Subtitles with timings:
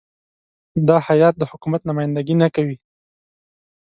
[0.87, 2.77] دا هیات د حکومت نمایندګي نه کوي.